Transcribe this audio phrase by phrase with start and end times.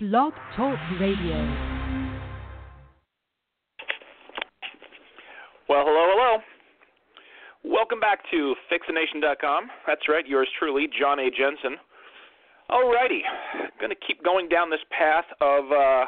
[0.00, 1.34] Blog Talk Radio.
[5.68, 6.38] Well, hello, hello.
[7.64, 9.64] Welcome back to FixTheNation.com.
[9.88, 11.30] That's right, yours truly, John A.
[11.30, 11.78] Jensen.
[12.70, 13.22] Alrighty,
[13.80, 16.06] going to keep going down this path of, uh,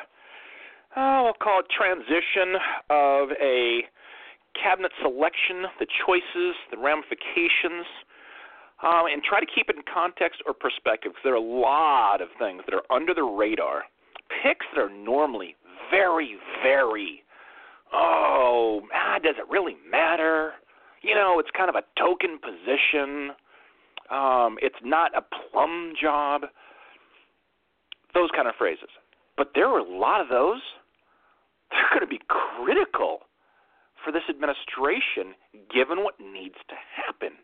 [0.94, 3.80] oh, I'll call it transition of a
[4.54, 7.86] cabinet selection, the choices, the ramifications,
[8.82, 12.20] um, and try to keep it in context or perspective because there are a lot
[12.20, 13.84] of things that are under the radar.
[14.42, 15.56] Picks that are normally
[15.90, 17.22] very, very,
[17.92, 20.52] oh, ah, does it really matter?
[21.02, 23.30] You know, it's kind of a token position.
[24.10, 26.42] Um, it's not a plum job.
[28.14, 28.88] Those kind of phrases.
[29.36, 30.60] But there are a lot of those.
[31.70, 33.20] They're going to be critical
[34.04, 35.34] for this administration
[35.72, 37.38] given what needs to happen.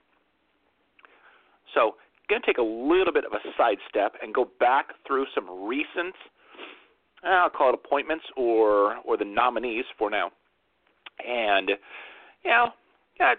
[1.76, 1.96] So,
[2.28, 6.14] going to take a little bit of a sidestep and go back through some recent,
[7.22, 10.30] I'll call it appointments or or the nominees for now.
[11.24, 11.70] And,
[12.42, 12.68] you know,
[13.20, 13.34] yeah,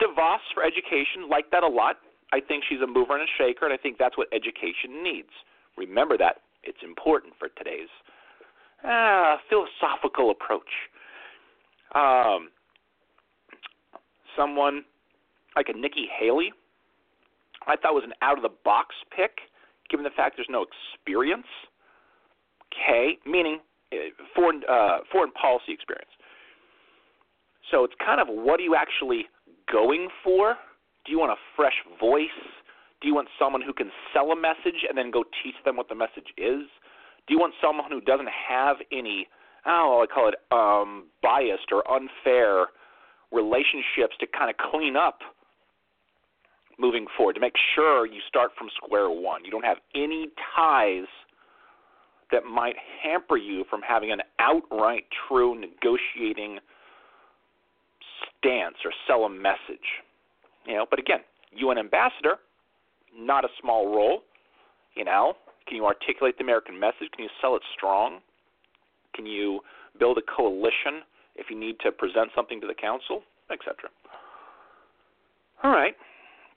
[0.00, 1.96] DeVos for education, like that a lot.
[2.32, 5.30] I think she's a mover and a shaker, and I think that's what education needs.
[5.76, 6.38] Remember that.
[6.62, 7.92] It's important for today's
[8.82, 10.70] uh, philosophical approach.
[11.94, 12.48] Um,
[14.36, 14.84] someone
[15.54, 16.52] like a Nikki Haley,
[17.66, 19.38] I thought was an out of the box pick,
[19.90, 21.46] given the fact there's no experience.
[22.70, 23.60] K, meaning
[23.92, 23.96] uh,
[24.34, 26.10] foreign uh, foreign policy experience.
[27.70, 29.26] So it's kind of what are you actually
[29.70, 30.56] going for?
[31.04, 32.40] Do you want a fresh voice?
[33.00, 35.88] Do you want someone who can sell a message and then go teach them what
[35.88, 36.64] the message is?
[37.26, 39.28] Do you want someone who doesn't have any,
[39.66, 42.68] oh, I call it um, biased or unfair
[43.32, 45.20] relationships to kind of clean up
[46.78, 49.44] moving forward, to make sure you start from square one?
[49.44, 51.06] You don't have any ties
[52.32, 56.58] that might hamper you from having an outright true negotiating
[58.38, 60.02] stance or sell a message.
[60.66, 61.20] You know, but again,
[61.52, 62.36] UN ambassador,
[63.16, 64.22] not a small role.
[64.96, 65.34] You know,
[65.66, 67.08] can you articulate the American message?
[67.14, 68.20] Can you sell it strong?
[69.14, 69.60] Can you
[69.98, 71.02] build a coalition
[71.36, 73.74] if you need to present something to the council, etc.
[75.62, 75.94] All right.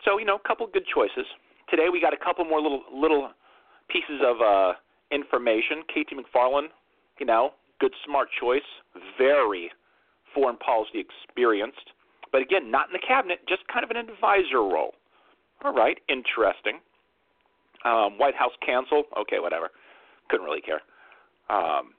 [0.05, 1.25] So you know, a couple good choices.
[1.69, 3.31] Today we got a couple more little little
[3.89, 4.73] pieces of uh,
[5.11, 5.83] information.
[5.89, 6.67] KT McFarland,
[7.19, 8.67] you know, good smart choice,
[9.17, 9.71] very
[10.33, 11.91] foreign policy experienced,
[12.31, 14.93] but again, not in the cabinet, just kind of an advisor role.
[15.63, 16.79] All right, interesting.
[17.85, 19.69] Um, White House counsel, okay, whatever.
[20.29, 20.81] Couldn't really care.
[21.49, 21.93] Um,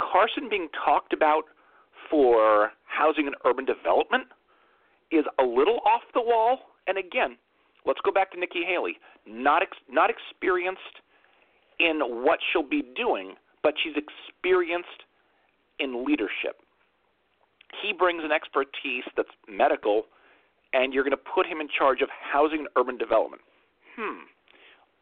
[0.00, 1.44] Carson being talked about
[2.10, 4.26] for housing and urban development
[5.10, 6.58] is a little off the wall.
[6.86, 7.36] And again,
[7.84, 8.98] let's go back to Nikki Haley.
[9.26, 11.02] Not ex- not experienced
[11.78, 15.04] in what she'll be doing, but she's experienced
[15.78, 16.62] in leadership.
[17.82, 20.04] He brings an expertise that's medical,
[20.72, 23.42] and you're going to put him in charge of housing and urban development.
[23.96, 24.24] Hmm.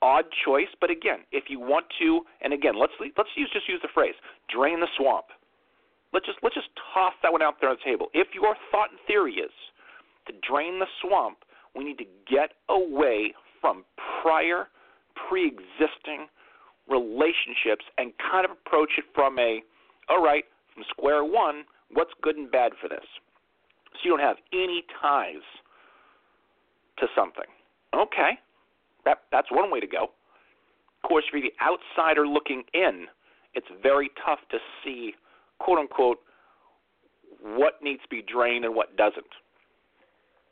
[0.03, 3.81] Odd choice, but again, if you want to, and again, let's let's use just use
[3.81, 4.15] the phrase
[4.53, 5.27] drain the swamp.
[6.13, 8.09] Let's just let's just toss that one out there on the table.
[8.13, 9.53] If your thought and theory is
[10.27, 11.39] to drain the swamp,
[11.75, 13.85] we need to get away from
[14.23, 14.69] prior,
[15.29, 16.29] pre-existing
[16.89, 19.63] relationships and kind of approach it from a,
[20.09, 23.05] all right, from square one, what's good and bad for this?
[23.93, 25.45] So you don't have any ties
[26.99, 27.49] to something.
[27.95, 28.39] Okay,
[29.05, 30.11] that that's one way to go.
[31.03, 33.07] Of course, for the outsider looking in,
[33.55, 35.15] it's very tough to see,
[35.59, 36.19] quote unquote,
[37.41, 39.27] what needs to be drained and what doesn't,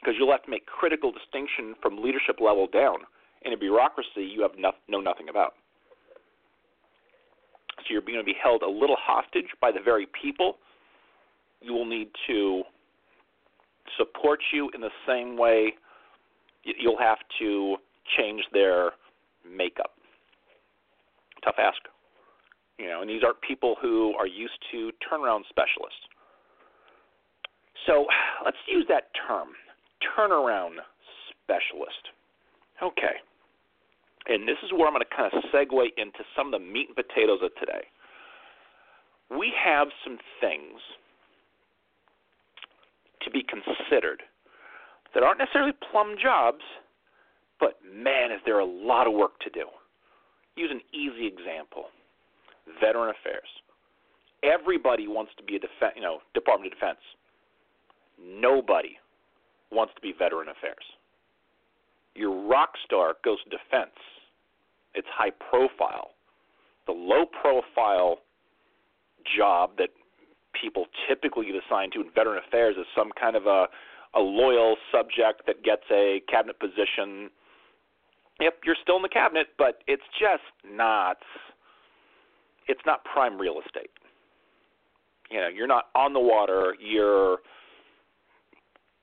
[0.03, 2.97] because you'll have to make critical distinction from leadership level down
[3.45, 5.55] in a bureaucracy you have no, know nothing about.
[7.79, 10.57] So you're going to be held a little hostage by the very people
[11.61, 12.63] you will need to
[13.97, 15.75] support you in the same way
[16.65, 17.77] you'll have to
[18.17, 18.93] change their
[19.49, 19.93] makeup.
[21.45, 21.79] Tough ask.
[22.79, 26.03] You know, and these aren't people who are used to turnaround specialists.
[27.87, 28.07] So
[28.45, 29.49] let's use that term,
[30.17, 30.83] turnaround
[31.43, 32.11] specialist.
[32.83, 33.21] Okay.
[34.27, 36.89] And this is where I'm going to kind of segue into some of the meat
[36.89, 37.87] and potatoes of today.
[39.31, 40.79] We have some things
[43.23, 44.23] to be considered
[45.15, 46.63] that aren't necessarily plum jobs,
[47.61, 49.67] but man, is there a lot of work to do.
[50.57, 51.87] Use an easy example:
[52.81, 53.49] Veteran Affairs.
[54.43, 57.01] Everybody wants to be a def- you know Department of Defense.
[58.21, 58.99] Nobody
[59.73, 60.85] wants to be Veteran Affairs.
[62.15, 63.97] Your rock star goes to defense.
[64.95, 66.11] It's high profile.
[66.87, 68.19] the low profile
[69.37, 69.89] job that
[70.61, 73.67] people typically get assigned to in veteran affairs is some kind of a
[74.15, 77.31] a loyal subject that gets a cabinet position.
[78.41, 81.17] Yep, you're still in the cabinet, but it's just not
[82.69, 83.91] it's not prime real estate.
[85.31, 87.39] You know, you're not on the water, you're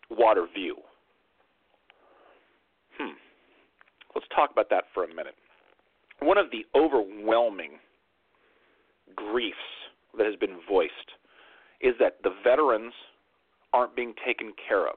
[0.09, 0.77] water view.
[2.97, 3.13] Hmm.
[4.15, 5.35] Let's talk about that for a minute.
[6.21, 7.79] One of the overwhelming
[9.15, 9.57] griefs
[10.17, 10.91] that has been voiced
[11.81, 12.93] is that the veterans
[13.73, 14.95] aren't being taken care of.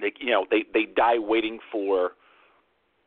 [0.00, 2.12] They, you know, they they die waiting for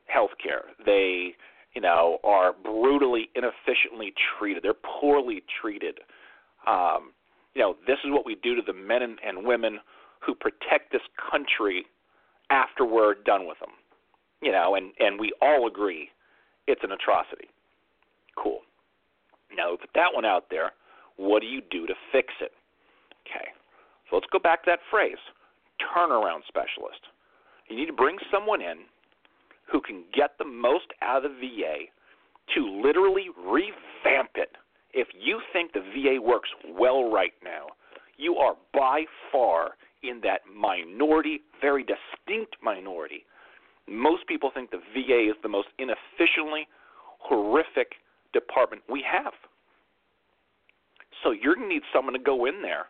[0.07, 0.63] health care.
[0.86, 1.33] They,
[1.74, 4.62] you know, are brutally inefficiently treated.
[4.63, 6.00] They're poorly treated.
[6.68, 7.13] Um,
[7.53, 9.80] you know, this is what we do to the men and, and women
[10.25, 11.01] who protect this
[11.31, 11.85] country
[12.50, 13.71] after we're done with them.
[14.41, 16.09] You know, and and we all agree
[16.68, 17.50] it's an atrocity.
[18.38, 18.59] Cool.
[19.56, 20.71] Now, we put that one out there.
[21.18, 22.51] What do you do to fix it?
[23.27, 23.50] Okay.
[24.09, 25.18] So let's go back to that phrase
[25.81, 27.01] turnaround specialist.
[27.67, 28.85] You need to bring someone in
[29.71, 31.88] who can get the most out of the VA
[32.56, 34.51] to literally revamp it.
[34.94, 37.67] If you think the VA works well right now,
[38.17, 39.71] you are by far
[40.03, 43.25] in that minority, very distinct minority.
[43.88, 46.68] Most people think the VA is the most inefficiently
[47.19, 47.94] horrific
[48.33, 49.33] department we have.
[51.24, 52.86] So you're going to need someone to go in there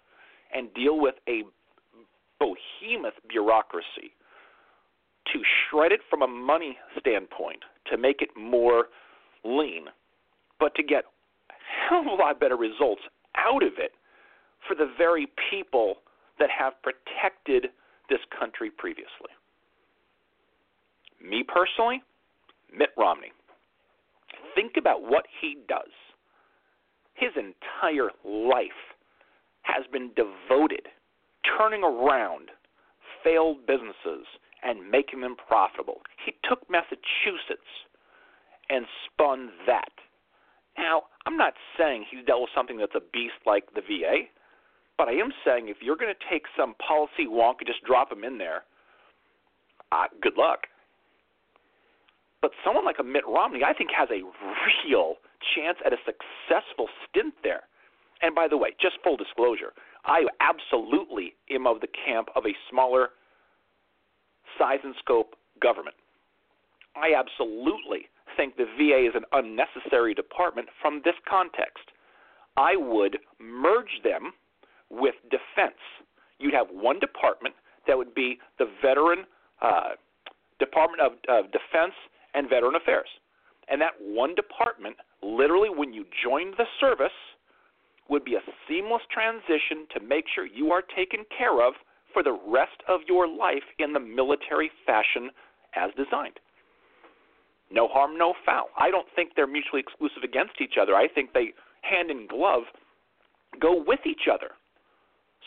[0.54, 1.44] and deal with a
[2.40, 4.16] behemoth bureaucracy
[5.34, 7.60] to shred it from a money standpoint
[7.90, 8.86] to make it more
[9.44, 9.86] lean,
[10.60, 11.06] but to get
[11.50, 11.54] a
[11.90, 13.02] hell of a lot better results
[13.38, 13.92] out of it
[14.68, 15.96] for the very people
[16.42, 17.70] that have protected
[18.10, 19.30] this country previously.
[21.22, 22.02] Me personally,
[22.76, 23.32] Mitt Romney.
[24.56, 25.94] Think about what he does.
[27.14, 28.82] His entire life
[29.62, 30.88] has been devoted
[31.58, 32.50] turning around
[33.24, 34.26] failed businesses
[34.64, 36.02] and making them profitable.
[36.26, 37.70] He took Massachusetts
[38.70, 39.92] and spun that.
[40.78, 44.26] Now, I'm not saying he's dealt with something that's a beast like the VA,
[45.01, 48.12] but I am saying if you're going to take some policy wonk and just drop
[48.12, 48.65] him in there,
[49.92, 50.68] uh, good luck.
[52.39, 54.21] But someone like a Mitt Romney, I think, has a
[54.86, 55.15] real
[55.56, 57.62] chance at a successful stint there.
[58.21, 59.74] And by the way, just full disclosure,
[60.06, 63.09] I absolutely am of the camp of a smaller
[64.59, 65.95] size and scope government.
[66.95, 68.06] I absolutely
[68.38, 71.89] think the VA is an unnecessary department from this context.
[72.56, 74.33] I would merge them
[74.92, 75.80] with defense.
[76.40, 77.56] You'd have one department
[77.88, 79.26] that would be the Veteran
[79.62, 79.96] uh,
[80.60, 81.94] Department of, of Defense
[82.34, 83.08] and Veteran Affairs.
[83.70, 87.16] And that one department, literally, when you joined the service,
[88.10, 91.74] would be a seamless transition to make sure you are taken care of
[92.14, 95.30] for the rest of your life in the military fashion
[95.76, 96.40] as designed.
[97.72, 98.68] No harm, no foul.
[98.78, 100.94] I don't think they're mutually exclusive against each other.
[100.94, 102.64] I think they, hand in glove,
[103.62, 104.52] go with each other.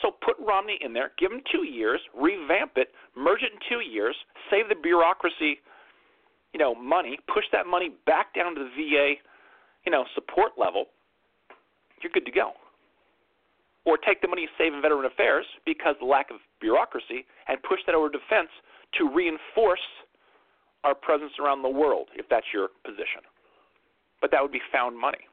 [0.02, 3.80] So put Romney in there, give him two years, revamp it, merge it in two
[3.80, 4.16] years,
[4.50, 5.60] save the bureaucracy,
[6.52, 9.14] you know, money, push that money back down to the VA,
[9.86, 10.86] you know, support level,
[12.02, 12.52] you're good to go.
[13.84, 17.62] Or take the money you save in veteran affairs because the lack of bureaucracy and
[17.62, 18.48] push that over defense
[18.98, 19.84] to reinforce
[20.84, 23.24] our presence around the world, if that's your position.
[24.20, 25.28] But that would be found money.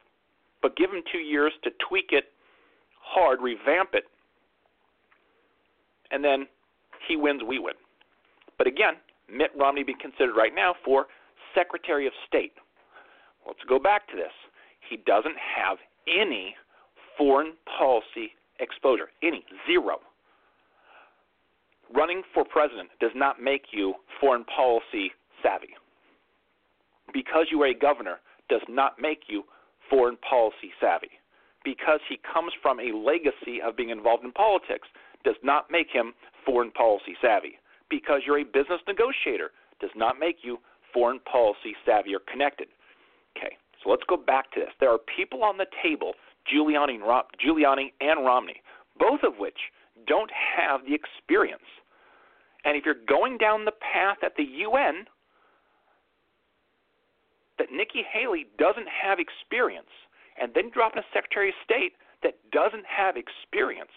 [0.60, 2.24] But give him two years to tweak it
[3.00, 4.04] hard, revamp it,
[6.12, 6.46] and then
[7.08, 7.74] he wins, we win.
[8.58, 8.94] But again,
[9.28, 11.06] Mitt Romney being considered right now for
[11.54, 12.52] Secretary of State.
[13.46, 14.32] Let's go back to this.
[14.88, 16.54] He doesn't have any
[17.18, 19.08] foreign policy exposure.
[19.22, 19.44] Any.
[19.66, 19.96] Zero.
[21.94, 25.10] Running for president does not make you foreign policy
[25.42, 25.74] savvy.
[27.12, 29.44] Because you are a governor does not make you
[29.90, 31.10] foreign policy savvy.
[31.64, 34.88] Because he comes from a legacy of being involved in politics
[35.24, 36.12] does not make him
[36.44, 37.58] foreign policy savvy.
[37.90, 39.50] Because you're a business negotiator
[39.80, 40.58] does not make you
[40.92, 42.68] foreign policy savvy or connected.
[43.36, 44.70] Okay, so let's go back to this.
[44.80, 46.14] There are people on the table
[46.46, 48.62] Giuliani and, Rom- Giuliani and Romney,
[48.98, 49.58] both of which
[50.06, 51.68] don't have the experience.
[52.64, 55.04] And if you're going down the path at the UN
[57.58, 59.90] that Nikki Haley doesn't have experience,
[60.40, 63.92] and then dropping a Secretary of State that doesn't have experience,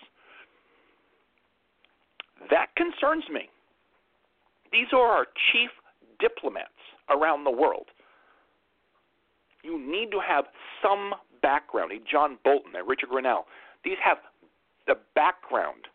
[2.49, 3.49] that concerns me.
[4.71, 5.69] These are our chief
[6.19, 6.69] diplomats
[7.09, 7.87] around the world.
[9.63, 10.45] You need to have
[10.81, 11.91] some background.
[12.09, 13.45] John Bolton, a Richard Grenell.
[13.83, 14.17] These have
[14.87, 15.87] the background.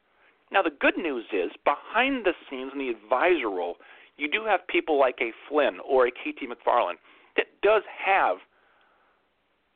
[0.53, 3.77] Now, the good news is, behind the scenes in the advisor role,
[4.17, 6.99] you do have people like a Flynn or a KT McFarland
[7.37, 8.39] that does have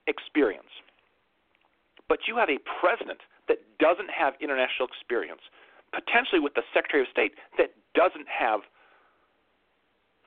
[0.06, 0.70] experience.
[2.08, 5.40] But you have a president that doesn't have international experience,
[5.94, 8.60] potentially with the Secretary of State that doesn't have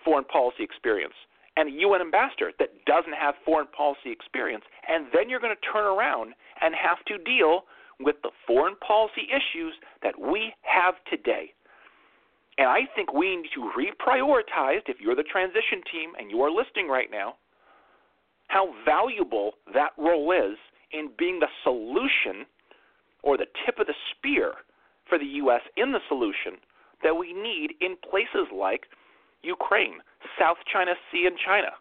[0.03, 1.13] foreign policy experience,
[1.57, 5.67] and a UN ambassador that doesn't have foreign policy experience, and then you're going to
[5.67, 7.65] turn around and have to deal
[7.99, 11.51] with the foreign policy issues that we have today.
[12.57, 16.49] And I think we need to reprioritize, if you're the transition team and you are
[16.49, 17.35] listening right now,
[18.47, 20.57] how valuable that role is
[20.93, 22.45] in being the solution
[23.23, 24.53] or the tip of the spear
[25.09, 25.61] for the U.S.
[25.75, 26.59] in the solution
[27.03, 28.85] that we need in places like
[29.43, 29.99] Ukraine,
[30.39, 31.71] South China Sea and China,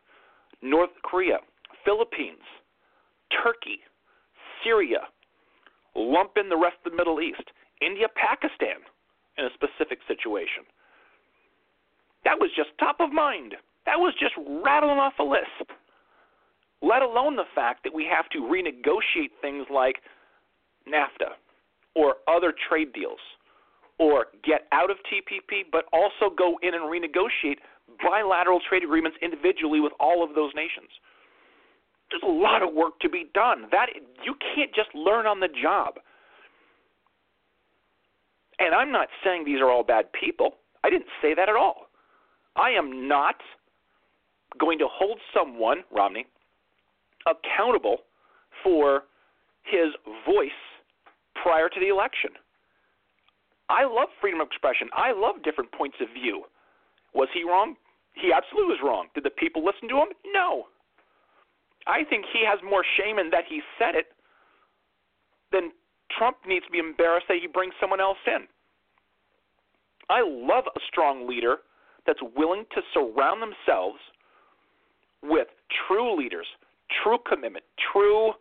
[0.63, 1.39] North Korea,
[1.85, 2.45] Philippines,
[3.31, 3.81] Turkey,
[4.63, 5.09] Syria,
[5.95, 7.45] lump in the rest of the Middle East,
[7.81, 8.85] India, Pakistan
[9.39, 10.65] in a specific situation.
[12.25, 13.55] That was just top of mind.
[13.85, 15.71] That was just rattling off a list.
[16.83, 19.97] Let alone the fact that we have to renegotiate things like
[20.89, 21.39] NAFTA
[21.97, 23.19] or other trade deals
[23.99, 27.57] or get out of TPP, but also go in and renegotiate
[28.05, 30.91] bilateral trade agreements individually with all of those nations.
[32.11, 33.65] There's a lot of work to be done.
[33.73, 33.87] That
[34.23, 35.95] you can't just learn on the job.
[38.59, 40.57] And I'm not saying these are all bad people.
[40.85, 41.89] I didn't say that at all.
[42.55, 43.37] I am not
[44.59, 46.27] going to hold someone, Romney,
[47.27, 47.99] accountable
[48.63, 49.05] for
[49.65, 49.93] his
[50.25, 50.51] voice
[51.43, 52.31] prior to the election.
[53.69, 54.89] I love freedom of expression.
[54.95, 56.45] I love different points of view.
[57.15, 57.75] Was he wrong?
[58.15, 59.09] He absolutely was wrong.
[59.15, 60.09] Did the people listen to him?
[60.33, 60.67] No.
[61.87, 64.07] I think he has more shame in that he said it
[65.53, 65.71] than
[66.17, 68.47] Trump needs to be embarrassed that he brings someone else in.
[70.09, 71.59] I love a strong leader
[72.07, 73.99] that's willing to surround themselves
[75.23, 75.49] with
[75.87, 76.47] true leaders,
[77.03, 78.33] true commitment, true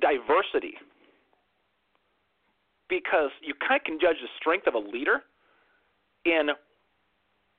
[0.00, 0.74] diversity.
[2.88, 5.22] Because you kind of can judge the strength of a leader
[6.24, 6.50] in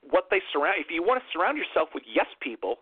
[0.02, 0.76] what they surround.
[0.80, 2.76] If you want to surround yourself with yes people,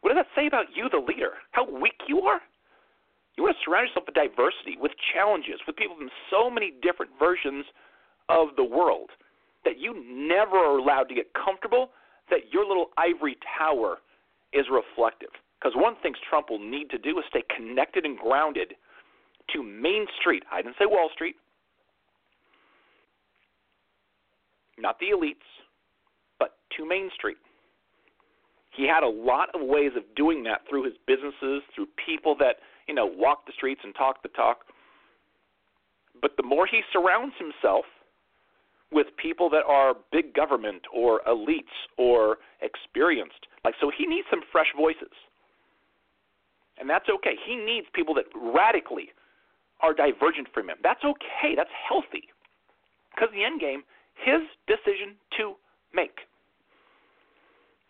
[0.00, 1.34] what does that say about you, the leader?
[1.52, 2.40] How weak you are?
[3.36, 7.12] You want to surround yourself with diversity, with challenges, with people from so many different
[7.18, 7.66] versions
[8.28, 9.10] of the world
[9.64, 11.90] that you never are allowed to get comfortable
[12.30, 13.98] that your little ivory tower
[14.52, 15.30] is reflective.
[15.58, 18.74] Because one things Trump will need to do is stay connected and grounded
[19.52, 20.42] to Main Street.
[20.50, 21.36] I didn't say Wall Street,
[24.78, 25.46] not the elites,
[26.38, 27.38] but to Main Street.
[28.70, 32.56] He had a lot of ways of doing that through his businesses, through people that,
[32.86, 34.66] you know, walk the streets and talk the talk.
[36.20, 37.84] But the more he surrounds himself
[38.92, 43.46] with people that are big government or elites or experienced.
[43.64, 45.12] Like so he needs some fresh voices.
[46.78, 47.36] And that's okay.
[47.46, 49.08] He needs people that radically
[49.80, 50.76] are divergent from him.
[50.82, 51.54] That's okay.
[51.56, 52.28] That's healthy.
[53.14, 53.82] Because the end game,
[54.16, 55.54] his decision to
[55.94, 56.24] make.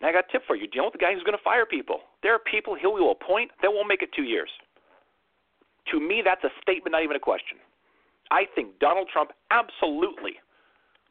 [0.01, 0.67] Now I got a tip for you.
[0.69, 2.01] Dealing with the guy who's going to fire people.
[2.23, 4.51] There are people he will appoint that won't make it two years.
[5.93, 7.59] To me, that's a statement, not even a question.
[8.31, 10.35] I think Donald Trump absolutely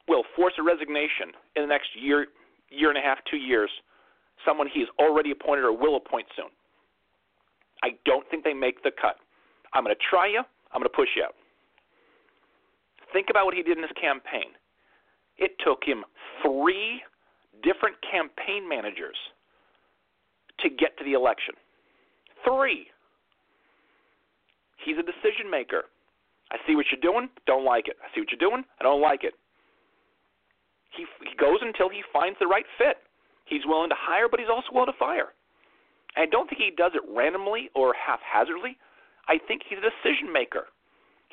[0.08, 2.28] will force a resignation in the next year,
[2.70, 3.72] year and a half, two years,
[4.46, 6.52] someone he's already appointed or will appoint soon.
[7.84, 9.16] I don't think they make the cut.
[9.74, 10.44] I'm going to try you.
[10.74, 11.36] I'm going to push you out.
[13.14, 14.52] Think about what he did in his campaign.
[15.38, 16.04] It took him
[16.42, 17.02] three
[17.64, 19.18] different campaign managers
[20.60, 21.56] to get to the election.
[22.44, 22.88] Three.
[24.84, 25.86] He's a decision maker.
[26.52, 27.98] I see what you're doing, don't like it.
[28.00, 29.34] I see what you're doing, I don't like it.
[30.96, 32.98] He, he goes until he finds the right fit.
[33.46, 35.34] He's willing to hire, but he's also willing to fire.
[36.16, 38.78] And I don't think he does it randomly or haphazardly.
[39.28, 40.70] I think he's a decision maker.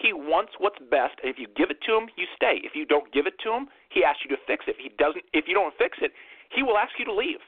[0.03, 2.59] He wants what's best, and if you give it to him, you stay.
[2.67, 4.75] If you don't give it to him, he asks you to fix it.
[4.75, 6.11] If he doesn't, if you don't fix it,
[6.51, 7.39] he will ask you to leave.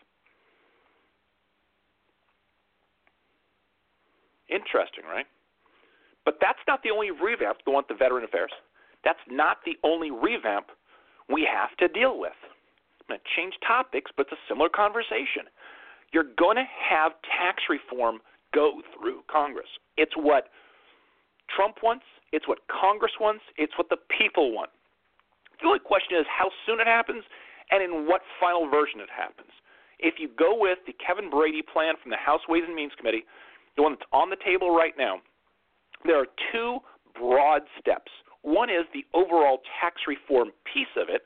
[4.48, 5.26] Interesting, right?
[6.24, 8.52] But that's not the only revamp the one the veteran affairs.
[9.02, 10.70] That's not the only revamp
[11.28, 12.38] we have to deal with.
[13.02, 15.50] I'm going to change topics, but it's a similar conversation.
[16.12, 18.20] You're going to have tax reform
[18.54, 19.68] go through Congress.
[19.96, 20.48] It's what
[21.54, 24.70] Trump wants, it's what Congress wants, it's what the people want.
[25.60, 27.22] The only question is how soon it happens
[27.70, 29.50] and in what final version it happens.
[29.98, 33.24] If you go with the Kevin Brady plan from the House Ways and Means Committee,
[33.76, 35.22] the one that's on the table right now,
[36.04, 36.78] there are two
[37.18, 38.10] broad steps.
[38.42, 41.22] One is the overall tax reform piece of it,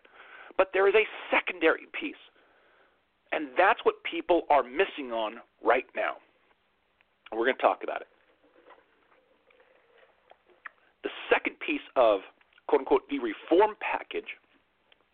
[0.57, 2.21] but there is a secondary piece.
[3.33, 6.17] And that's what people are missing on right now.
[7.33, 8.09] We're going to talk about it.
[11.03, 12.21] The second piece of
[12.67, 14.29] quote unquote the reform package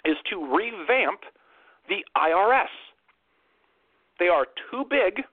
[0.05, 1.21] is to revamp
[1.89, 2.73] the IRS.
[4.19, 5.25] They are too big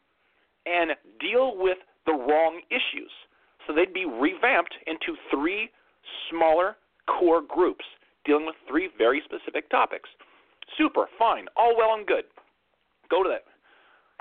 [0.66, 3.12] and deal with the wrong issues.
[3.68, 5.70] So they'd be revamped into three
[6.30, 6.76] smaller
[7.08, 7.86] core groups
[8.26, 10.10] dealing with three very specific topics.
[10.78, 12.26] Super, fine, all well and good.
[13.10, 13.44] Go to that,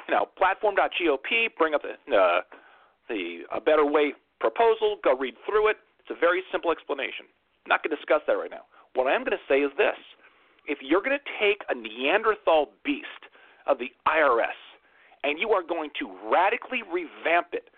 [0.08, 2.40] you know, platform.gop, bring up the, uh,
[3.08, 5.76] the a better way proposal, go read through it.
[6.10, 7.30] It's a very simple explanation.
[7.64, 8.66] I'm not going to discuss that right now.
[8.98, 9.94] What I am going to say is this
[10.66, 13.30] if you're going to take a Neanderthal beast
[13.70, 14.58] of the IRS
[15.22, 17.70] and you are going to radically revamp it,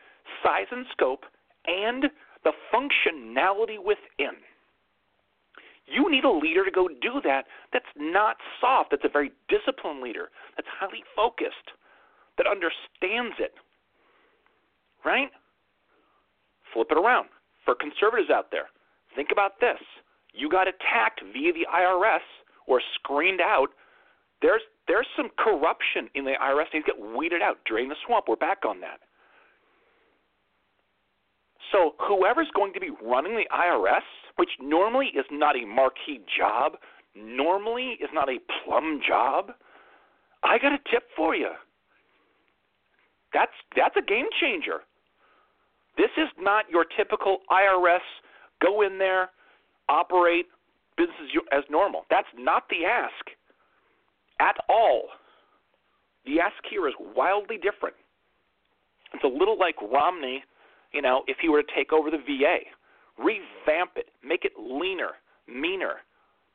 [0.43, 1.25] size and scope,
[1.67, 2.09] and
[2.43, 4.41] the functionality within.
[5.85, 10.01] You need a leader to go do that that's not soft, that's a very disciplined
[10.01, 11.77] leader, that's highly focused,
[12.39, 13.53] that understands it.
[15.05, 15.29] Right?
[16.73, 17.29] Flip it around.
[17.65, 18.69] For conservatives out there,
[19.15, 19.79] think about this.
[20.35, 22.25] You got attacked via the IRS
[22.67, 23.69] or screened out.
[24.41, 27.59] There's there's some corruption in the IRS needs to get weeded out.
[27.65, 28.27] Drain the swamp.
[28.29, 28.99] We're back on that.
[31.71, 34.03] So whoever's going to be running the IRS,
[34.37, 36.73] which normally is not a marquee job,
[37.15, 39.53] normally is not a plum job,
[40.43, 41.51] I got a tip for you.
[43.33, 44.81] That's that's a game changer.
[45.97, 48.01] This is not your typical IRS
[48.61, 49.31] go in there,
[49.89, 50.47] operate
[50.97, 51.17] business
[51.53, 52.05] as normal.
[52.11, 53.27] That's not the ask
[54.41, 55.09] at all.
[56.25, 57.97] The ask here is wildly different.
[59.13, 60.45] It's a little like Romney
[60.93, 62.59] you know, if he were to take over the VA,
[63.19, 65.17] revamp it, make it leaner,
[65.49, 66.05] meaner,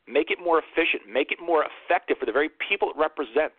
[0.08, 3.58] make it more efficient, make it more effective for the very people it represents.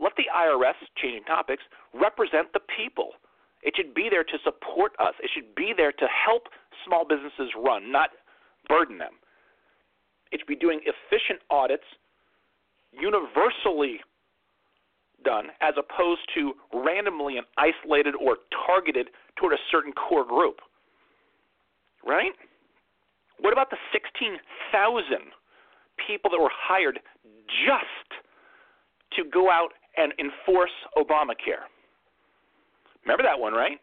[0.00, 3.12] Let the IRS, changing topics, represent the people.
[3.62, 5.14] It should be there to support us.
[5.22, 6.48] It should be there to help
[6.86, 8.10] small businesses run, not
[8.68, 9.12] burden them.
[10.32, 11.84] It should be doing efficient audits,
[12.92, 14.00] universally
[15.24, 20.60] done as opposed to randomly and isolated or targeted toward a certain core group.
[22.06, 22.32] Right?
[23.38, 24.38] What about the 16,000
[26.06, 27.00] people that were hired
[27.46, 28.08] just
[29.16, 31.68] to go out and enforce Obamacare?
[33.04, 33.78] Remember that one, right?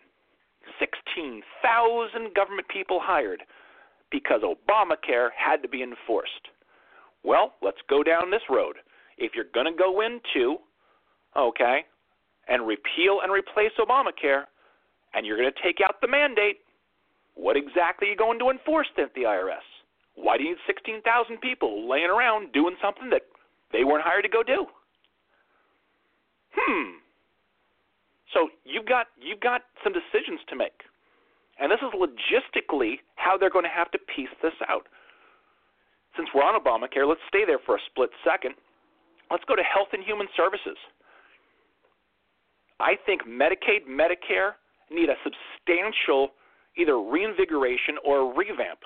[0.79, 3.41] 16,000 government people hired
[4.11, 6.51] because Obamacare had to be enforced.
[7.23, 8.77] Well, let's go down this road.
[9.17, 10.59] If you're going to go into
[11.37, 11.85] okay,
[12.47, 14.43] and repeal and replace Obamacare,
[15.13, 16.57] and you're going to take out the mandate,
[17.35, 19.65] what exactly are you going to enforce at the IRS?
[20.15, 23.21] Why do you need 16,000 people laying around doing something that
[23.71, 24.65] they weren't hired to go do?
[26.55, 26.97] Hmm.
[28.33, 30.83] So you've got you've got some decisions to make.
[31.59, 34.85] And this is logistically how they're going to have to piece this out.
[36.15, 38.53] Since we're on Obamacare, let's stay there for a split second.
[39.31, 40.77] Let's go to Health and Human Services.
[42.79, 44.53] I think Medicaid, Medicare
[44.91, 46.29] need a substantial
[46.77, 48.85] either reinvigoration or revamp.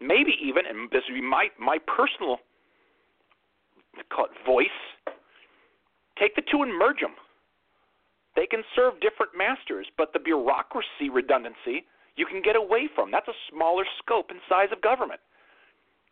[0.00, 2.38] Maybe even, and this would be my, my personal
[4.14, 4.66] call it voice,
[6.18, 7.14] take the two and merge them.
[8.38, 11.82] They can serve different masters, but the bureaucracy redundancy
[12.14, 13.10] you can get away from.
[13.10, 15.18] That's a smaller scope and size of government.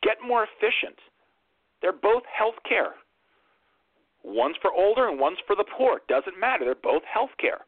[0.02, 0.98] Get more efficient.
[1.80, 2.98] They're both health care.
[4.24, 6.00] One's for older and one's for the poor.
[6.08, 6.64] Doesn't matter.
[6.64, 7.62] They're both health care.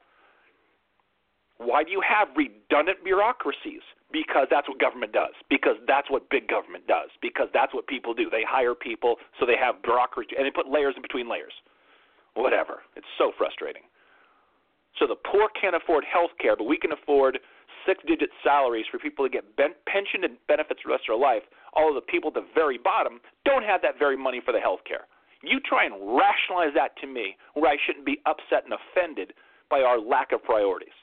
[1.58, 3.82] Why do you have redundant bureaucracies?
[4.10, 5.38] Because that's what government does.
[5.48, 7.10] Because that's what big government does.
[7.22, 8.28] Because that's what people do.
[8.28, 11.54] They hire people so they have bureaucracy and they put layers in between layers.
[12.34, 12.82] Whatever.
[12.96, 13.82] It's so frustrating.
[14.98, 17.38] So the poor can't afford health care, but we can afford
[17.86, 21.22] six digit salaries for people to get ben- pension and benefits the rest of their
[21.22, 21.42] life.
[21.74, 24.60] All of the people at the very bottom don't have that very money for the
[24.60, 25.06] health care.
[25.42, 29.32] You try and rationalize that to me where I shouldn't be upset and offended
[29.70, 30.96] by our lack of priorities.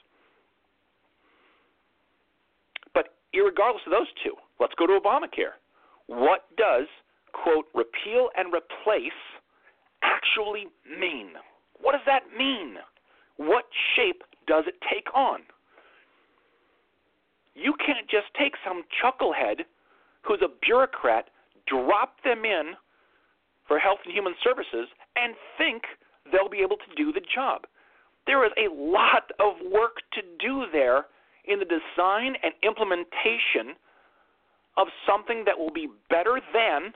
[2.92, 5.56] But regardless of those two, let's go to Obamacare.
[6.06, 6.86] What does,
[7.32, 9.16] quote, repeal and replace
[10.02, 11.32] actually mean?
[11.80, 12.76] What does that mean?
[13.36, 15.40] What shape does it take on?
[17.54, 19.64] You can't just take some chucklehead
[20.22, 21.28] who's a bureaucrat,
[21.66, 22.74] drop them in
[23.66, 25.82] for Health and Human Services and think
[26.30, 27.62] they'll be able to do the job.
[28.26, 31.06] There is a lot of work to do there
[31.46, 33.78] in the design and implementation
[34.76, 36.92] of something that will be better than,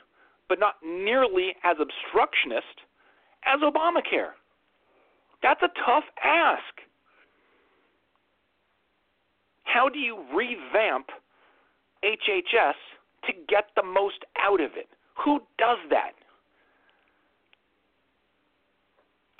[0.48, 2.84] but not nearly as obstructionist
[3.46, 4.34] as Obamacare.
[5.42, 6.80] That's a tough ask.
[9.64, 11.06] How do you revamp
[12.04, 12.74] HHS
[13.26, 14.88] to get the most out of it?
[15.24, 16.12] Who does that?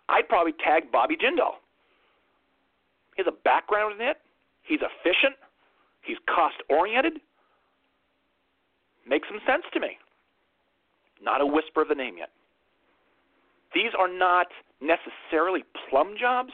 [0.09, 1.55] I'd probably tag Bobby Jindal.
[3.17, 4.19] He has a background in it.
[4.63, 5.37] He's efficient.
[6.03, 7.21] He's cost oriented.
[9.09, 9.99] Makes some sense to me.
[11.23, 12.31] Not a whisper of the name yet.
[13.75, 14.47] These are not
[14.81, 16.53] necessarily plum jobs,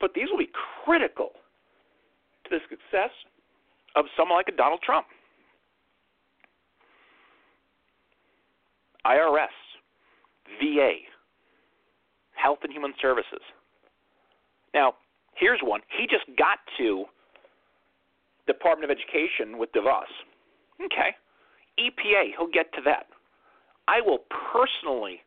[0.00, 0.50] but these will be
[0.84, 1.30] critical
[2.44, 3.10] to the success
[3.96, 5.06] of someone like a Donald Trump.
[9.06, 9.48] IRS,
[10.60, 10.92] VA,
[12.34, 13.40] Health and Human Services.
[14.74, 14.94] Now,
[15.34, 15.80] here's one.
[15.98, 17.04] He just got to
[18.46, 20.10] Department of Education with DeVos.
[20.84, 21.14] Okay.
[21.78, 23.06] EPA, he'll get to that.
[23.88, 24.20] I will
[24.52, 25.20] personally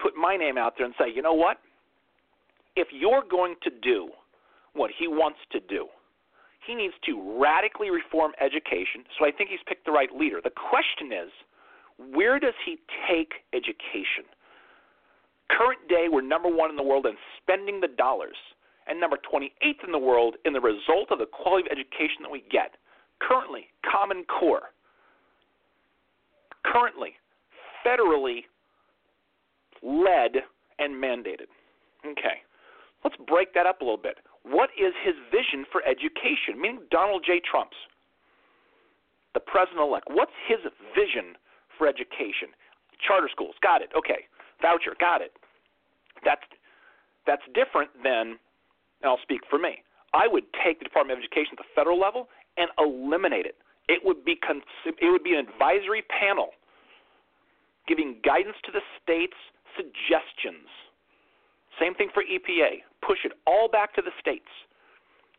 [0.00, 1.58] put my name out there and say, you know what?
[2.76, 4.10] If you're going to do
[4.74, 5.88] what he wants to do,
[6.66, 9.04] he needs to radically reform education.
[9.18, 10.40] So I think he's picked the right leader.
[10.42, 11.30] The question is,
[12.14, 12.78] where does he
[13.10, 14.28] take education?
[15.50, 18.36] Current day, we're number one in the world in spending the dollars,
[18.86, 22.30] and number 28th in the world in the result of the quality of education that
[22.30, 22.76] we get.
[23.20, 24.70] Currently, Common Core.
[26.64, 27.14] Currently,
[27.88, 28.44] federally
[29.82, 30.42] led
[30.78, 31.48] and mandated.
[32.04, 32.44] Okay,
[33.02, 34.18] let's break that up a little bit.
[34.44, 36.60] What is his vision for education?
[36.60, 37.40] Meaning Donald J.
[37.40, 37.76] Trump's,
[39.34, 40.08] the president elect.
[40.10, 40.60] What's his
[40.94, 41.34] vision
[41.78, 42.50] for education.
[42.98, 43.90] Charter schools, got it.
[43.96, 44.26] Okay.
[44.60, 45.32] Voucher, got it.
[46.26, 46.42] That's
[47.24, 48.34] that's different than,
[49.00, 49.84] and I'll speak for me.
[50.12, 53.54] I would take the Department of Education at the federal level and eliminate it.
[53.86, 56.50] It would be cons- it would be an advisory panel
[57.88, 59.36] giving guidance to the states,
[59.74, 60.68] suggestions.
[61.80, 62.84] Same thing for EPA.
[63.00, 64.50] Push it all back to the states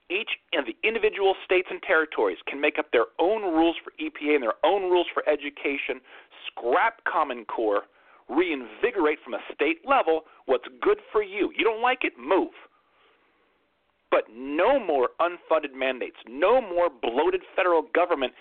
[0.10, 4.36] each of the individual states and territories can make up their own rules for EPA
[4.36, 6.02] and their own rules for education,
[6.48, 7.84] scrap Common Core,
[8.28, 11.52] reinvigorate from a state level what's good for you.
[11.56, 12.14] You don't like it?
[12.18, 12.54] Move.
[14.12, 18.34] But no more unfunded mandates, no more bloated federal government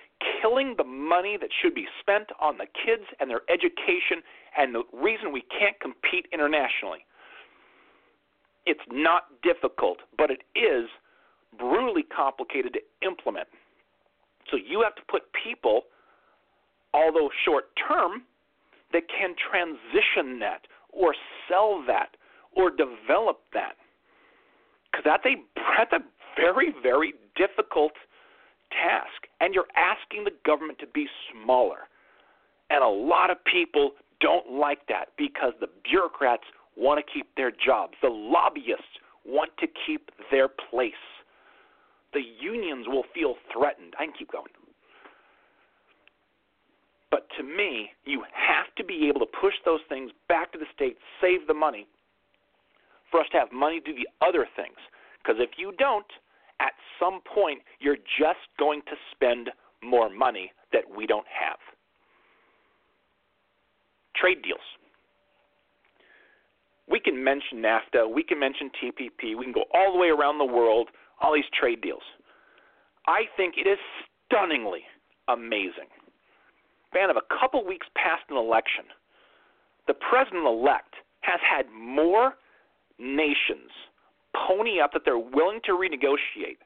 [0.49, 4.23] killing the money that should be spent on the kids and their education
[4.57, 7.05] and the reason we can't compete internationally.
[8.67, 10.89] It's not difficult, but it is
[11.59, 13.49] brutally complicated to implement.
[14.51, 15.83] So you have to put people,
[16.93, 18.23] although short term,
[18.93, 21.15] that can transition that or
[21.49, 22.17] sell that
[22.57, 23.77] or develop that.
[24.91, 25.37] Because that's a,
[25.77, 26.01] that's a
[26.41, 27.93] very, very difficult
[28.71, 29.29] task.
[29.41, 31.89] And you're asking the government to be smaller.
[32.71, 36.45] And a lot of people don't like that because the bureaucrats
[36.77, 38.85] want to keep their jobs, the lobbyists
[39.25, 40.93] want to keep their place
[42.13, 43.95] the unions will feel threatened.
[43.99, 44.47] I can keep going.
[47.11, 50.67] But to me, you have to be able to push those things back to the
[50.75, 51.87] state, save the money
[53.11, 54.77] for us to have money to do the other things.
[55.23, 56.07] Because if you don't,
[56.61, 59.51] at some point, you're just going to spend
[59.83, 61.59] more money that we don't have.
[64.17, 64.61] Trade deals.
[66.91, 70.39] We can mention NAFTA, we can mention TPP, we can go all the way around
[70.39, 70.89] the world
[71.21, 72.03] all these trade deals.
[73.07, 73.79] I think it is
[74.27, 74.83] stunningly
[75.29, 75.91] amazing.
[76.91, 78.85] Span of a couple weeks past an election,
[79.87, 82.35] the president elect has had more
[82.99, 83.71] nations
[84.35, 86.59] pony up that they're willing to renegotiate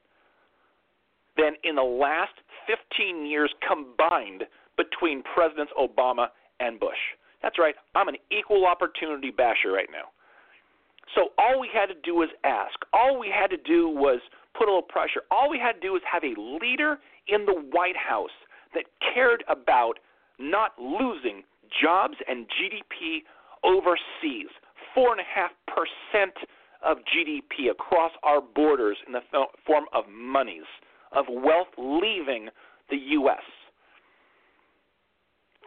[1.36, 2.34] than in the last
[2.66, 4.44] 15 years combined
[4.76, 6.28] between Presidents Obama
[6.60, 6.98] and Bush.
[7.42, 10.12] That's right, I'm an equal opportunity basher right now.
[11.14, 12.74] So all we had to do was ask.
[12.92, 14.20] All we had to do was
[14.56, 15.22] put a little pressure.
[15.30, 16.98] All we had to do was have a leader
[17.28, 18.30] in the White House
[18.74, 19.98] that cared about
[20.38, 21.42] not losing
[21.82, 23.22] jobs and GDP
[23.64, 24.48] overseas.
[24.96, 25.48] 4.5%
[26.84, 29.20] of GDP across our borders in the
[29.66, 30.66] form of monies,
[31.12, 32.48] of wealth leaving
[32.90, 33.42] the U.S.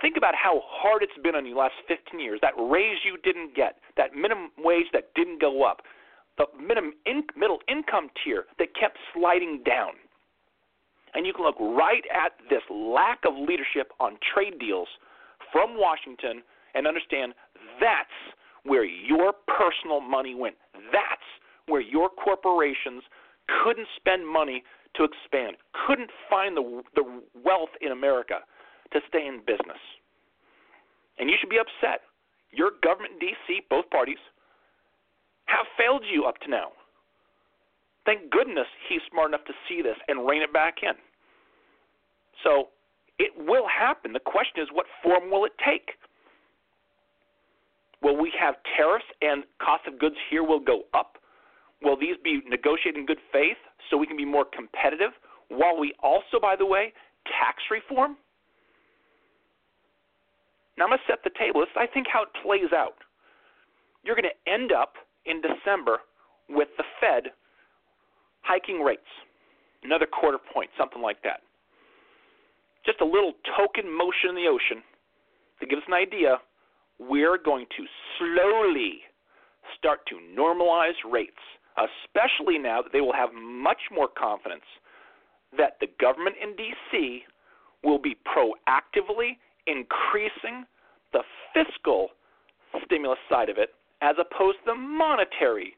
[0.01, 2.39] Think about how hard it's been on you the last 15 years.
[2.41, 5.81] That raise you didn't get, that minimum wage that didn't go up,
[6.37, 9.93] the minimum in, middle income tier that kept sliding down.
[11.13, 14.89] And you can look right at this lack of leadership on trade deals
[15.51, 17.33] from Washington and understand
[17.79, 18.11] that's
[18.65, 20.55] where your personal money went.
[20.91, 21.29] That's
[21.67, 23.03] where your corporations
[23.63, 24.63] couldn't spend money
[24.95, 27.03] to expand, couldn't find the the
[27.43, 28.39] wealth in America
[28.93, 29.81] to stay in business.
[31.17, 32.01] And you should be upset.
[32.51, 34.21] Your government in D.C., both parties,
[35.45, 36.71] have failed you up to now.
[38.05, 40.93] Thank goodness he's smart enough to see this and rein it back in.
[42.43, 42.69] So
[43.17, 44.13] it will happen.
[44.13, 45.97] The question is, what form will it take?
[48.05, 51.17] Will we have tariffs and cost of goods here will go up?
[51.81, 53.57] Will these be negotiated in good faith
[53.89, 55.09] so we can be more competitive
[55.49, 56.93] while we also, by the way,
[57.25, 58.15] tax reform?
[60.77, 61.61] Now I'm going to set the table.
[61.61, 63.01] This is, I think, how it plays out.
[64.03, 64.93] You're going to end up
[65.25, 65.97] in December
[66.47, 67.33] with the Fed
[68.43, 69.09] hiking rates,
[69.81, 71.41] another quarter point, something like that.
[72.85, 74.85] Just a little token motion in the ocean
[75.59, 76.37] to give us an idea.
[76.99, 77.85] We're going to
[78.17, 79.01] slowly
[79.77, 81.41] start to normalize rates,
[81.77, 84.63] especially now that they will have much more confidence
[85.57, 87.23] that the government in D.C.
[87.83, 90.65] will be proactively increasing
[91.13, 91.21] the
[91.53, 92.09] fiscal
[92.85, 93.69] stimulus side of it
[94.01, 95.75] as opposed to the monetary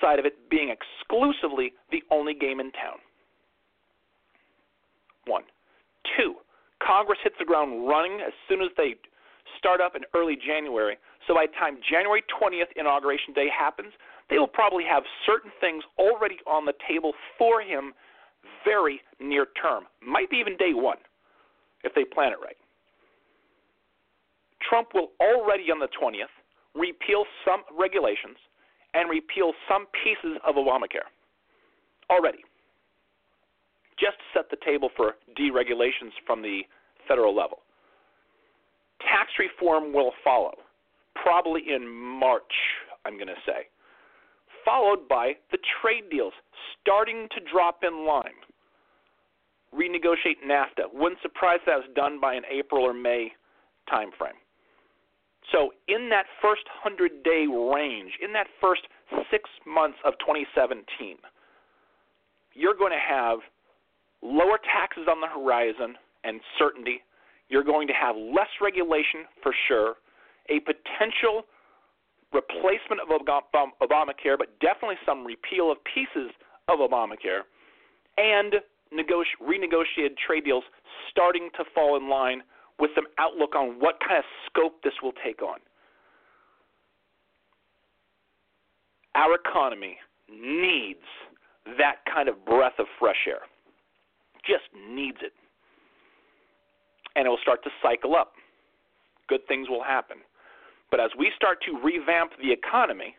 [0.00, 2.98] side of it being exclusively the only game in town.
[5.26, 5.42] One.
[6.16, 6.36] Two,
[6.80, 8.94] Congress hits the ground running as soon as they
[9.58, 10.96] start up in early January.
[11.26, 13.92] So by the time January 20th inauguration day happens,
[14.30, 17.92] they will probably have certain things already on the table for him
[18.64, 19.84] very near term.
[20.04, 20.98] Might be even day one
[21.84, 22.56] if they plan it right.
[24.68, 26.32] Trump will already on the 20th
[26.74, 28.36] repeal some regulations
[28.94, 31.08] and repeal some pieces of Obamacare.
[32.10, 32.44] Already.
[33.98, 36.62] Just to set the table for deregulations from the
[37.08, 37.58] federal level.
[39.00, 40.54] Tax reform will follow,
[41.14, 42.52] probably in March,
[43.04, 43.68] I'm going to say,
[44.64, 46.32] followed by the trade deals
[46.80, 48.40] starting to drop in line.
[49.74, 50.92] Renegotiate NAFTA.
[50.92, 53.32] Wouldn't surprise that was done by an April or May
[53.92, 54.40] timeframe.
[55.52, 58.82] So, in that first 100 day range, in that first
[59.30, 61.16] six months of 2017,
[62.54, 63.38] you're going to have
[64.22, 67.02] lower taxes on the horizon and certainty.
[67.48, 69.94] You're going to have less regulation for sure,
[70.48, 71.44] a potential
[72.32, 76.30] replacement of um, Obamacare, but definitely some repeal of pieces
[76.68, 77.46] of Obamacare,
[78.18, 78.54] and
[78.92, 80.64] renegotiated trade deals
[81.10, 82.42] starting to fall in line
[82.78, 85.58] with some outlook on what kind of scope this will take on.
[89.14, 89.96] Our economy
[90.30, 91.06] needs
[91.78, 93.40] that kind of breath of fresh air.
[94.44, 95.32] Just needs it.
[97.16, 98.32] And it will start to cycle up.
[99.28, 100.18] Good things will happen.
[100.90, 103.16] But as we start to revamp the economy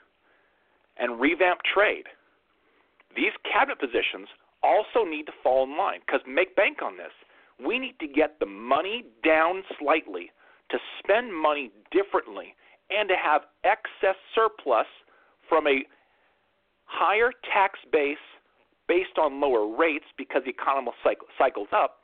[0.97, 2.05] and revamp trade,
[3.15, 4.29] these cabinet positions
[4.63, 7.11] also need to fall in line because make bank on this
[7.63, 10.31] we need to get the money down slightly
[10.69, 12.55] to spend money differently
[12.89, 14.85] and to have excess surplus
[15.49, 15.83] from a
[16.85, 18.17] higher tax base
[18.87, 21.97] based on lower rates because the economy cycle, cycles up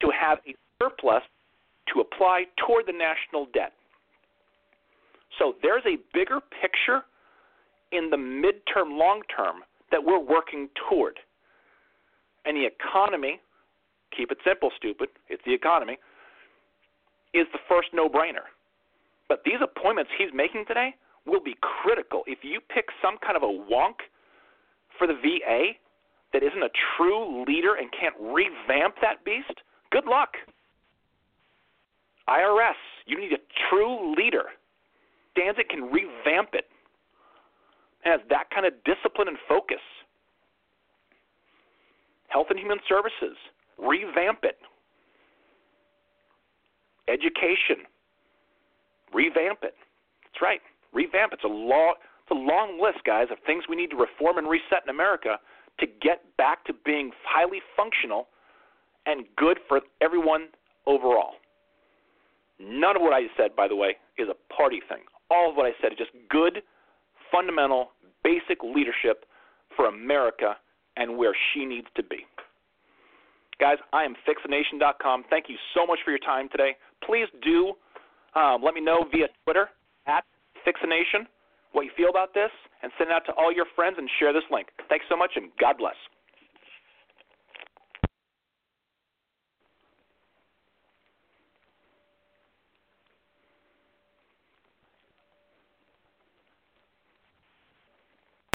[0.00, 1.22] to have a surplus
[1.92, 3.72] to apply toward the national debt.
[5.38, 7.02] So there's a bigger picture
[7.92, 11.18] in the midterm, long term that we're working toward.
[12.44, 13.40] And the economy
[14.16, 15.98] keep it simple, stupid, it's the economy,
[17.32, 18.50] is the first no brainer.
[19.28, 20.94] But these appointments he's making today
[21.26, 22.22] will be critical.
[22.26, 24.02] If you pick some kind of a wonk
[24.98, 25.78] for the VA
[26.32, 29.62] that isn't a true leader and can't revamp that beast,
[29.92, 30.30] good luck.
[32.28, 34.44] IRS, you need a true leader.
[35.36, 36.66] Danzig can revamp it.
[38.02, 39.80] Has that kind of discipline and focus.
[42.28, 43.36] Health and Human Services,
[43.76, 44.58] revamp it.
[47.08, 47.84] Education,
[49.12, 49.74] revamp it.
[50.22, 50.60] That's right,
[50.92, 51.32] revamp.
[51.32, 54.84] It's a it's a long list, guys, of things we need to reform and reset
[54.84, 55.38] in America
[55.80, 58.28] to get back to being highly functional
[59.06, 60.48] and good for everyone
[60.86, 61.39] overall.
[62.60, 65.00] None of what I said, by the way, is a party thing.
[65.30, 66.62] All of what I said is just good,
[67.32, 67.92] fundamental,
[68.22, 69.24] basic leadership
[69.76, 70.56] for America
[70.96, 72.26] and where she needs to be.
[73.58, 75.24] Guys, I am fixthenation.com.
[75.30, 76.76] Thank you so much for your time today.
[77.04, 77.72] Please do
[78.34, 79.68] um, let me know via Twitter
[80.06, 80.24] at
[80.64, 81.26] fixthenation
[81.72, 82.50] what you feel about this
[82.82, 84.68] and send it out to all your friends and share this link.
[84.88, 85.94] Thanks so much and God bless.